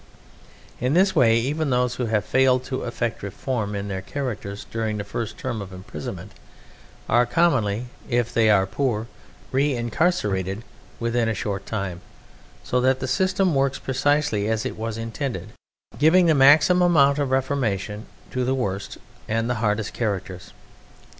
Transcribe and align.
In 0.79 0.95
this 0.95 1.15
way 1.15 1.37
even 1.37 1.69
those 1.69 1.93
who 1.97 2.07
have 2.07 2.25
failed 2.25 2.63
to 2.63 2.85
effect 2.85 3.21
reform 3.21 3.75
in 3.75 3.87
their 3.87 4.01
characters 4.01 4.65
during 4.71 4.97
their 4.97 5.05
first 5.05 5.37
term 5.37 5.61
of 5.61 5.71
imprisonment 5.71 6.31
are 7.07 7.27
commonly 7.27 7.85
if 8.09 8.33
they 8.33 8.49
are 8.49 8.65
poor 8.65 9.05
re 9.51 9.75
incarcerated 9.75 10.63
within 10.99 11.29
a 11.29 11.35
short 11.35 11.67
time, 11.67 12.01
so 12.63 12.81
that 12.81 12.99
the 12.99 13.07
system 13.07 13.53
works 13.53 13.77
precisely 13.77 14.49
as 14.49 14.65
it 14.65 14.75
was 14.75 14.97
intended 14.97 15.49
to, 15.49 15.97
giving 15.99 16.25
the 16.25 16.33
maximum 16.33 16.81
amount 16.93 17.19
of 17.19 17.29
reformation 17.29 18.07
to 18.31 18.43
the 18.43 18.55
worst 18.55 18.97
and 19.27 19.47
the 19.47 19.53
hardest 19.61 19.93
characters. 19.93 20.51